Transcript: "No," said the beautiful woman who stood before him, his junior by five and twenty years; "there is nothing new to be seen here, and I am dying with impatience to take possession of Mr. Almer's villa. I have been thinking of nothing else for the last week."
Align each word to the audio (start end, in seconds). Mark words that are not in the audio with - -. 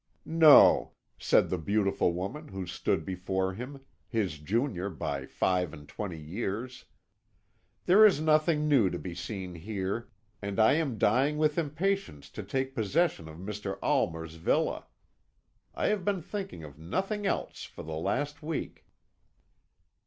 "No," 0.25 0.93
said 1.19 1.51
the 1.51 1.59
beautiful 1.59 2.11
woman 2.13 2.47
who 2.47 2.65
stood 2.65 3.05
before 3.05 3.53
him, 3.53 3.81
his 4.07 4.39
junior 4.39 4.89
by 4.89 5.27
five 5.27 5.73
and 5.73 5.87
twenty 5.87 6.17
years; 6.17 6.85
"there 7.85 8.03
is 8.03 8.19
nothing 8.19 8.67
new 8.67 8.89
to 8.89 8.97
be 8.97 9.13
seen 9.13 9.53
here, 9.53 10.09
and 10.41 10.59
I 10.59 10.73
am 10.73 10.97
dying 10.97 11.37
with 11.37 11.55
impatience 11.59 12.31
to 12.31 12.41
take 12.41 12.73
possession 12.73 13.27
of 13.29 13.37
Mr. 13.37 13.77
Almer's 13.83 14.37
villa. 14.37 14.87
I 15.75 15.89
have 15.89 16.03
been 16.03 16.23
thinking 16.23 16.63
of 16.63 16.79
nothing 16.79 17.27
else 17.27 17.65
for 17.65 17.83
the 17.83 17.93
last 17.93 18.41
week." 18.41 18.87